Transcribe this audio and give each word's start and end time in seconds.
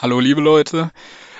Hallo 0.00 0.20
liebe 0.20 0.40
Leute, 0.40 0.92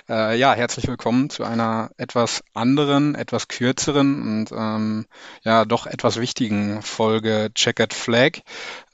äh, 0.09 0.37
ja, 0.37 0.53
herzlich 0.53 0.89
willkommen 0.89 1.31
zu 1.31 1.45
einer 1.45 1.93
etwas 1.97 2.43
anderen, 2.55 3.15
etwas 3.15 3.47
kürzeren 3.47 4.21
und 4.21 4.51
ähm, 4.51 5.07
ja 5.45 5.65
doch 5.65 5.87
etwas 5.87 6.19
wichtigen 6.19 6.83
Folge 6.83 7.53
Checkered 7.55 7.95
Flag. 7.95 8.41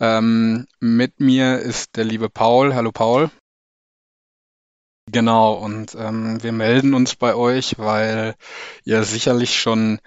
Ähm, 0.00 0.66
mit 0.80 1.18
mir 1.18 1.60
ist 1.60 1.96
der 1.96 2.04
liebe 2.04 2.28
Paul. 2.28 2.74
Hallo 2.74 2.92
Paul. 2.92 3.30
Genau, 5.10 5.54
und 5.54 5.94
ähm, 5.94 6.42
wir 6.42 6.52
melden 6.52 6.92
uns 6.92 7.16
bei 7.16 7.34
euch, 7.34 7.78
weil 7.78 8.34
ihr 8.84 9.04
sicherlich 9.04 9.58
schon 9.58 9.98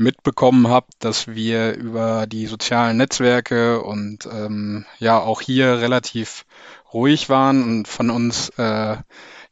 mitbekommen 0.00 0.68
habt, 0.68 0.94
dass 1.00 1.28
wir 1.28 1.76
über 1.76 2.26
die 2.26 2.46
sozialen 2.46 2.96
Netzwerke 2.96 3.82
und 3.82 4.26
ähm, 4.26 4.86
ja 4.98 5.18
auch 5.18 5.40
hier 5.40 5.80
relativ 5.80 6.46
ruhig 6.92 7.28
waren 7.28 7.62
und 7.62 7.88
von 7.88 8.10
uns 8.10 8.48
äh, 8.58 8.96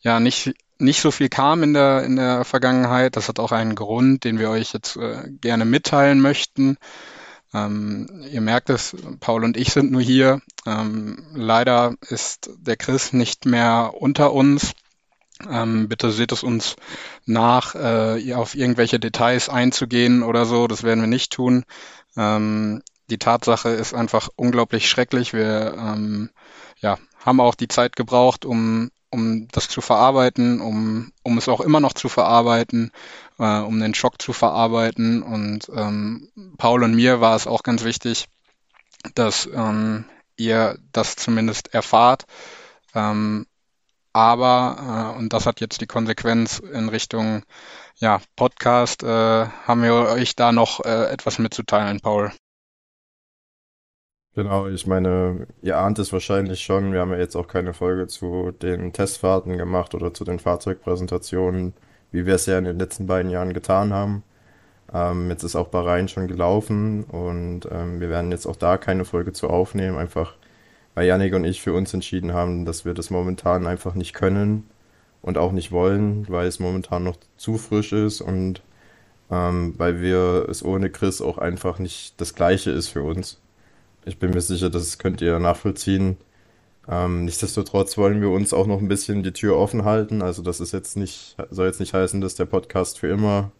ja 0.00 0.20
nicht 0.20 0.54
nicht 0.78 1.00
so 1.00 1.10
viel 1.10 1.28
kam 1.28 1.62
in 1.62 1.74
der 1.74 2.02
in 2.04 2.16
der 2.16 2.44
Vergangenheit. 2.44 3.16
Das 3.16 3.28
hat 3.28 3.38
auch 3.38 3.52
einen 3.52 3.74
Grund, 3.74 4.24
den 4.24 4.38
wir 4.38 4.50
euch 4.50 4.72
jetzt 4.72 4.96
äh, 4.96 5.28
gerne 5.40 5.64
mitteilen 5.64 6.20
möchten. 6.20 6.78
Ähm, 7.52 8.06
ihr 8.30 8.40
merkt 8.40 8.70
es, 8.70 8.96
Paul 9.20 9.44
und 9.44 9.56
ich 9.56 9.72
sind 9.72 9.90
nur 9.90 10.02
hier. 10.02 10.40
Ähm, 10.66 11.26
leider 11.34 11.94
ist 12.00 12.50
der 12.58 12.76
Chris 12.76 13.12
nicht 13.12 13.46
mehr 13.46 13.92
unter 13.98 14.32
uns. 14.32 14.72
Ähm, 15.48 15.88
bitte 15.88 16.10
seht 16.10 16.32
es 16.32 16.42
uns 16.42 16.76
nach, 17.26 17.74
äh, 17.74 18.34
auf 18.34 18.54
irgendwelche 18.54 18.98
Details 18.98 19.48
einzugehen 19.48 20.22
oder 20.22 20.46
so. 20.46 20.66
Das 20.66 20.82
werden 20.82 21.00
wir 21.00 21.06
nicht 21.06 21.32
tun. 21.32 21.64
Ähm, 22.16 22.82
die 23.10 23.18
Tatsache 23.18 23.70
ist 23.70 23.94
einfach 23.94 24.28
unglaublich 24.36 24.88
schrecklich. 24.88 25.32
Wir 25.32 25.74
ähm, 25.78 26.30
ja, 26.80 26.98
haben 27.24 27.40
auch 27.40 27.54
die 27.54 27.68
Zeit 27.68 27.96
gebraucht, 27.96 28.44
um, 28.44 28.90
um 29.10 29.48
das 29.48 29.68
zu 29.68 29.80
verarbeiten, 29.80 30.60
um, 30.60 31.12
um 31.22 31.38
es 31.38 31.48
auch 31.48 31.60
immer 31.60 31.80
noch 31.80 31.92
zu 31.92 32.08
verarbeiten, 32.08 32.90
äh, 33.38 33.60
um 33.60 33.80
den 33.80 33.94
Schock 33.94 34.20
zu 34.20 34.32
verarbeiten. 34.32 35.22
Und 35.22 35.70
ähm, 35.74 36.28
Paul 36.58 36.82
und 36.82 36.94
mir 36.94 37.20
war 37.20 37.36
es 37.36 37.46
auch 37.46 37.62
ganz 37.62 37.84
wichtig, 37.84 38.26
dass 39.14 39.48
ähm, 39.52 40.04
ihr 40.36 40.78
das 40.92 41.16
zumindest 41.16 41.72
erfahrt. 41.72 42.26
Aber, 44.18 45.14
äh, 45.14 45.16
und 45.16 45.32
das 45.32 45.46
hat 45.46 45.60
jetzt 45.60 45.80
die 45.80 45.86
Konsequenz 45.86 46.58
in 46.58 46.88
Richtung 46.88 47.44
ja, 47.98 48.20
Podcast, 48.34 49.04
äh, 49.04 49.06
haben 49.06 49.84
wir 49.84 49.94
euch 49.94 50.34
da 50.34 50.50
noch 50.50 50.84
äh, 50.84 51.04
etwas 51.12 51.38
mitzuteilen, 51.38 52.00
Paul. 52.00 52.32
Genau, 54.34 54.66
ich 54.66 54.88
meine, 54.88 55.46
ihr 55.62 55.78
ahnt 55.78 56.00
es 56.00 56.12
wahrscheinlich 56.12 56.62
schon, 56.62 56.92
wir 56.92 56.98
haben 56.98 57.12
ja 57.12 57.18
jetzt 57.18 57.36
auch 57.36 57.46
keine 57.46 57.74
Folge 57.74 58.08
zu 58.08 58.50
den 58.50 58.92
Testfahrten 58.92 59.56
gemacht 59.56 59.94
oder 59.94 60.12
zu 60.12 60.24
den 60.24 60.40
Fahrzeugpräsentationen, 60.40 61.74
wie 62.10 62.26
wir 62.26 62.34
es 62.34 62.46
ja 62.46 62.58
in 62.58 62.64
den 62.64 62.78
letzten 62.80 63.06
beiden 63.06 63.30
Jahren 63.30 63.52
getan 63.52 63.92
haben. 63.92 64.24
Ähm, 64.92 65.30
jetzt 65.30 65.44
ist 65.44 65.54
auch 65.54 65.68
Bahrain 65.68 66.08
schon 66.08 66.26
gelaufen 66.26 67.04
und 67.04 67.68
ähm, 67.70 68.00
wir 68.00 68.08
werden 68.10 68.32
jetzt 68.32 68.46
auch 68.46 68.56
da 68.56 68.78
keine 68.78 69.04
Folge 69.04 69.32
zu 69.32 69.48
aufnehmen, 69.48 69.96
einfach 69.96 70.34
weil 70.98 71.06
Yannick 71.06 71.32
und 71.32 71.44
ich 71.44 71.62
für 71.62 71.74
uns 71.74 71.94
entschieden 71.94 72.32
haben, 72.32 72.64
dass 72.64 72.84
wir 72.84 72.92
das 72.92 73.08
momentan 73.08 73.68
einfach 73.68 73.94
nicht 73.94 74.14
können 74.14 74.68
und 75.22 75.38
auch 75.38 75.52
nicht 75.52 75.70
wollen, 75.70 76.26
weil 76.28 76.48
es 76.48 76.58
momentan 76.58 77.04
noch 77.04 77.16
zu 77.36 77.56
frisch 77.56 77.92
ist 77.92 78.20
und 78.20 78.62
ähm, 79.30 79.74
weil 79.78 80.00
wir 80.00 80.48
es 80.48 80.64
ohne 80.64 80.90
Chris 80.90 81.20
auch 81.20 81.38
einfach 81.38 81.78
nicht 81.78 82.20
das 82.20 82.34
Gleiche 82.34 82.72
ist 82.72 82.88
für 82.88 83.04
uns. 83.04 83.40
Ich 84.06 84.18
bin 84.18 84.30
mir 84.32 84.40
sicher, 84.40 84.70
das 84.70 84.98
könnt 84.98 85.20
ihr 85.20 85.38
nachvollziehen. 85.38 86.16
Ähm, 86.88 87.26
nichtsdestotrotz 87.26 87.96
wollen 87.96 88.20
wir 88.20 88.30
uns 88.30 88.52
auch 88.52 88.66
noch 88.66 88.80
ein 88.80 88.88
bisschen 88.88 89.22
die 89.22 89.32
Tür 89.32 89.56
offen 89.56 89.84
halten. 89.84 90.20
Also 90.20 90.42
das 90.42 90.58
ist 90.58 90.72
jetzt 90.72 90.96
nicht, 90.96 91.36
soll 91.50 91.66
jetzt 91.68 91.78
nicht 91.78 91.94
heißen, 91.94 92.20
dass 92.20 92.34
der 92.34 92.46
Podcast 92.46 92.98
für 92.98 93.06
immer 93.06 93.52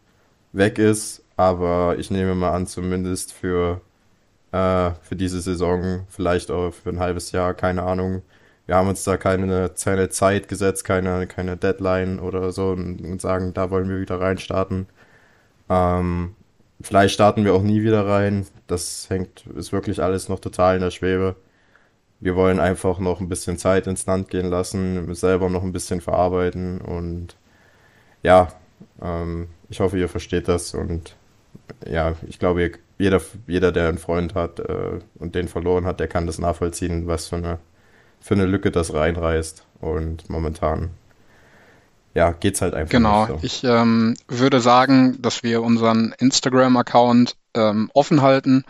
weg 0.53 0.81
ist, 0.81 1.23
aber 1.37 1.99
ich 2.01 2.11
nehme 2.11 2.35
mal 2.35 2.51
an, 2.51 2.67
zumindest 2.67 3.33
für, 3.33 3.81
äh, 4.53 4.91
für 5.03 5.17
diese 5.17 5.41
Saison, 5.41 6.07
vielleicht 6.09 6.51
auch 6.51 6.73
für 6.73 6.91
ein 6.91 7.01
halbes 7.01 7.33
Jahr, 7.33 7.55
keine 7.55 7.83
Ahnung. 7.83 8.23
Wir 8.67 8.77
haben 8.77 8.89
uns 8.89 9.05
da 9.05 9.17
keine, 9.17 9.75
Zeit 9.75 10.49
gesetzt, 10.49 10.85
keine, 10.85 11.27
keine 11.27 11.57
Deadline 11.57 12.21
oder 12.21 12.53
so 12.53 12.71
und, 12.71 13.01
und 13.03 13.21
sagen, 13.21 13.55
da 13.55 13.71
wollen 13.71 13.89
wir 13.89 14.01
wieder 14.01 14.21
reinstarten. 14.21 14.87
Ähm, 15.71 16.35
Vielleicht 16.81 17.15
starten 17.15 17.45
wir 17.45 17.55
auch 17.55 17.63
nie 17.63 17.83
wieder 17.83 18.07
rein. 18.07 18.47
Das 18.67 19.11
hängt, 19.11 19.47
ist 19.57 19.73
wirklich 19.73 20.03
alles 20.03 20.29
noch 20.29 20.39
total 20.41 20.77
in 20.77 20.83
der 20.83 20.91
Schwebe. 20.91 21.37
Wir 22.21 22.37
wollen 22.37 22.61
einfach 22.61 22.99
noch 23.01 23.21
ein 23.21 23.29
bisschen 23.29 23.59
Zeit 23.59 23.87
ins 23.87 24.07
Land 24.07 24.31
gehen 24.31 24.51
lassen, 24.51 25.15
selber 25.15 25.51
noch 25.51 25.63
ein 25.63 25.73
bisschen 25.73 26.01
verarbeiten 26.01 26.81
und 26.81 27.37
ja, 28.23 28.49
ähm, 29.03 29.49
ich 29.71 29.81
hoffe, 29.81 29.99
ihr 29.99 30.09
versteht 30.09 30.49
das 30.49 30.75
und 30.75 31.17
ja, 31.87 32.15
ich 32.27 32.39
glaube, 32.39 32.73
jeder, 32.99 33.21
jeder, 33.47 33.73
der 33.73 33.89
einen 33.89 33.99
Freund 33.99 34.35
hat 34.35 34.61
äh, 34.61 34.99
und 35.19 35.35
den 35.35 35.49
verloren 35.49 35.85
hat, 35.87 36.01
der 36.01 36.09
kann 36.09 36.27
das 36.27 36.39
nachvollziehen, 36.39 37.07
was 37.07 37.29
für 37.29 37.37
eine, 37.37 37.59
für 38.21 38.35
eine 38.35 38.47
Lücke 38.47 38.71
das 38.71 38.93
reinreißt 38.93 39.65
und 39.81 40.29
momentan 40.29 40.91
ja, 42.15 42.33
geht's 42.33 42.63
halt 42.63 42.75
einfach. 42.75 42.91
Genau, 42.91 43.27
so. 43.27 43.39
ich 43.43 43.63
ähm, 43.63 44.17
würde 44.27 44.61
sagen, 44.61 45.21
dass 45.23 45.43
wir 45.43 45.63
unseren 45.63 46.15
Instagram-Account 46.19 47.37
ähm, 47.55 47.91
offen 47.95 48.23
halten. 48.23 48.65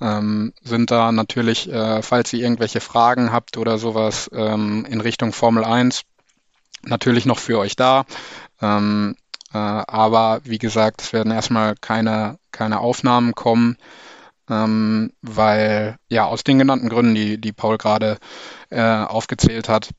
Ähm, 0.00 0.52
sind 0.62 0.90
da 0.90 1.12
natürlich, 1.12 1.70
äh, 1.70 2.02
falls 2.02 2.32
ihr 2.32 2.40
irgendwelche 2.40 2.80
Fragen 2.80 3.32
habt 3.32 3.56
oder 3.56 3.78
sowas 3.78 4.30
ähm, 4.32 4.86
in 4.88 5.00
Richtung 5.00 5.32
Formel 5.32 5.64
1, 5.64 6.02
natürlich 6.82 7.26
noch 7.26 7.38
für 7.38 7.58
euch 7.58 7.76
da. 7.76 8.04
Ähm, 8.60 9.16
äh, 9.16 9.27
aber 9.56 10.40
wie 10.44 10.58
gesagt, 10.58 11.02
es 11.02 11.12
werden 11.12 11.32
erstmal 11.32 11.74
keine, 11.80 12.38
keine 12.52 12.80
Aufnahmen 12.80 13.34
kommen, 13.34 13.76
ähm, 14.50 15.12
weil 15.22 15.96
ja 16.08 16.26
aus 16.26 16.44
den 16.44 16.58
genannten 16.58 16.88
Gründen, 16.88 17.14
die, 17.14 17.40
die 17.40 17.52
Paul 17.52 17.78
gerade 17.78 18.18
äh, 18.70 18.82
aufgezählt 18.82 19.68
hat, 19.68 19.90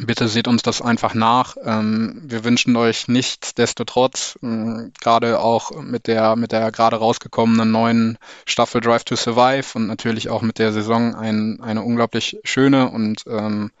Bitte 0.00 0.28
seht 0.28 0.46
uns 0.46 0.62
das 0.62 0.80
einfach 0.80 1.14
nach. 1.14 1.56
Ähm, 1.64 2.22
wir 2.22 2.44
wünschen 2.44 2.76
euch 2.76 3.08
nichtsdestotrotz, 3.08 4.38
ähm, 4.44 4.92
gerade 5.00 5.40
auch 5.40 5.72
mit 5.82 6.06
der, 6.06 6.36
mit 6.36 6.52
der 6.52 6.70
gerade 6.70 6.96
rausgekommenen 6.96 7.72
neuen 7.72 8.16
Staffel 8.46 8.80
Drive 8.80 9.02
to 9.02 9.16
Survive 9.16 9.66
und 9.74 9.88
natürlich 9.88 10.28
auch 10.28 10.42
mit 10.42 10.60
der 10.60 10.72
Saison 10.72 11.16
ein, 11.16 11.60
eine 11.60 11.82
unglaublich 11.82 12.38
schöne 12.44 12.88
und 12.90 13.24
ähm, 13.26 13.72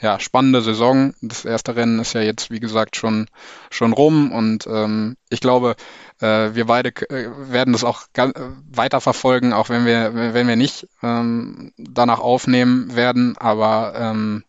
ja, 0.00 0.18
spannende 0.18 0.62
Saison. 0.62 1.12
Das 1.20 1.44
erste 1.44 1.76
Rennen 1.76 1.98
ist 1.98 2.14
ja 2.14 2.22
jetzt, 2.22 2.50
wie 2.50 2.60
gesagt, 2.60 2.96
schon, 2.96 3.28
schon 3.68 3.92
rum 3.92 4.32
und 4.32 4.66
ähm, 4.66 5.18
ich 5.28 5.40
glaube, 5.40 5.76
äh, 6.20 6.54
wir 6.54 6.64
beide 6.64 6.88
äh, 7.10 7.28
werden 7.50 7.74
das 7.74 7.84
auch 7.84 8.04
äh, 8.14 8.32
weiter 8.70 9.02
verfolgen, 9.02 9.52
auch 9.52 9.68
wenn 9.68 9.84
wir, 9.84 10.14
wenn 10.14 10.48
wir 10.48 10.56
nicht 10.56 10.88
ähm, 11.02 11.74
danach 11.76 12.20
aufnehmen 12.20 12.96
werden, 12.96 13.36
aber 13.36 13.92
ähm, 13.94 14.42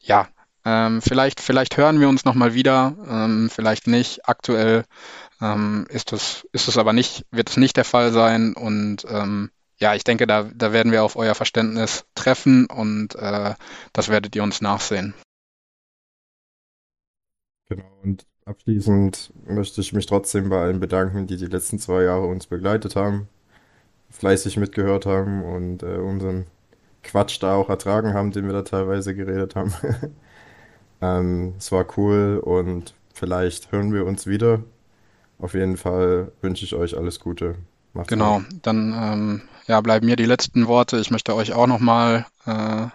ja, 0.00 0.28
ähm, 0.66 1.00
vielleicht, 1.00 1.40
vielleicht 1.40 1.76
hören 1.76 2.00
wir 2.00 2.08
uns 2.08 2.24
nochmal 2.24 2.52
wieder, 2.52 2.96
ähm, 3.08 3.48
vielleicht 3.48 3.86
nicht. 3.86 4.28
Aktuell 4.28 4.84
ähm, 5.40 5.86
ist 5.90 6.12
es, 6.12 6.44
ist 6.50 6.66
es 6.66 6.76
aber 6.76 6.92
nicht, 6.92 7.24
wird 7.30 7.50
es 7.50 7.56
nicht 7.56 7.76
der 7.76 7.84
Fall 7.84 8.12
sein. 8.12 8.52
Und 8.52 9.06
ähm, 9.08 9.50
ja, 9.78 9.94
ich 9.94 10.02
denke, 10.02 10.26
da, 10.26 10.42
da 10.42 10.72
werden 10.72 10.90
wir 10.90 11.04
auf 11.04 11.14
euer 11.14 11.36
Verständnis 11.36 12.04
treffen 12.16 12.66
und 12.66 13.14
äh, 13.14 13.54
das 13.92 14.08
werdet 14.08 14.34
ihr 14.34 14.42
uns 14.42 14.60
nachsehen. 14.60 15.14
Genau, 17.68 17.86
und 18.02 18.26
abschließend 18.44 19.34
möchte 19.46 19.80
ich 19.80 19.92
mich 19.92 20.06
trotzdem 20.06 20.48
bei 20.48 20.60
allen 20.60 20.80
bedanken, 20.80 21.28
die 21.28 21.36
die 21.36 21.46
letzten 21.46 21.78
zwei 21.78 22.02
Jahre 22.02 22.26
uns 22.26 22.48
begleitet 22.48 22.96
haben, 22.96 23.28
fleißig 24.10 24.56
mitgehört 24.56 25.06
haben 25.06 25.44
und 25.44 25.84
äh, 25.84 25.98
unseren 25.98 26.46
Quatsch 27.04 27.40
da 27.40 27.54
auch 27.54 27.68
ertragen 27.68 28.14
haben, 28.14 28.32
den 28.32 28.46
wir 28.46 28.52
da 28.52 28.62
teilweise 28.62 29.14
geredet 29.14 29.54
haben. 29.54 29.72
Ähm, 31.00 31.54
es 31.58 31.72
war 31.72 31.86
cool 31.96 32.40
und 32.42 32.94
vielleicht 33.12 33.72
hören 33.72 33.92
wir 33.92 34.06
uns 34.06 34.26
wieder. 34.26 34.60
Auf 35.38 35.54
jeden 35.54 35.76
Fall 35.76 36.32
wünsche 36.40 36.64
ich 36.64 36.74
euch 36.74 36.96
alles 36.96 37.20
Gute. 37.20 37.56
Macht's 37.92 38.08
genau, 38.08 38.38
gut. 38.38 38.46
dann 38.62 38.94
ähm, 38.94 39.42
ja, 39.66 39.80
bleiben 39.80 40.06
mir 40.06 40.16
die 40.16 40.24
letzten 40.24 40.66
Worte. 40.66 40.98
Ich 40.98 41.10
möchte 41.10 41.34
euch 41.34 41.52
auch 41.52 41.66
nochmal 41.66 42.26
äh, 42.46 42.86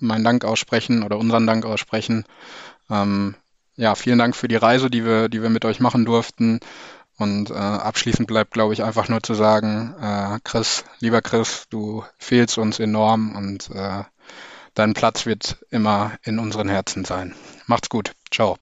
meinen 0.00 0.24
Dank 0.24 0.44
aussprechen 0.44 1.02
oder 1.02 1.18
unseren 1.18 1.46
Dank 1.46 1.64
aussprechen. 1.64 2.24
Ähm, 2.90 3.34
ja, 3.76 3.94
vielen 3.94 4.18
Dank 4.18 4.34
für 4.34 4.48
die 4.48 4.56
Reise, 4.56 4.90
die 4.90 5.04
wir, 5.04 5.28
die 5.28 5.42
wir 5.42 5.50
mit 5.50 5.64
euch 5.64 5.80
machen 5.80 6.04
durften. 6.04 6.60
Und 7.18 7.50
äh, 7.50 7.54
abschließend 7.54 8.28
bleibt, 8.28 8.52
glaube 8.52 8.74
ich, 8.74 8.82
einfach 8.82 9.08
nur 9.08 9.22
zu 9.22 9.34
sagen, 9.34 9.94
äh, 10.00 10.38
Chris, 10.44 10.84
lieber 11.00 11.22
Chris, 11.22 11.66
du 11.70 12.04
fehlst 12.18 12.58
uns 12.58 12.78
enorm 12.78 13.34
und 13.34 13.70
äh, 13.70 14.04
Dein 14.76 14.92
Platz 14.92 15.24
wird 15.24 15.56
immer 15.70 16.18
in 16.22 16.38
unseren 16.38 16.68
Herzen 16.68 17.06
sein. 17.06 17.34
Macht's 17.66 17.88
gut. 17.88 18.12
Ciao. 18.30 18.58